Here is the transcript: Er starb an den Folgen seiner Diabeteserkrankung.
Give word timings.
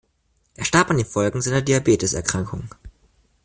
Er 0.55 0.65
starb 0.65 0.89
an 0.89 0.97
den 0.97 1.05
Folgen 1.05 1.43
seiner 1.43 1.61
Diabeteserkrankung. 1.61 2.67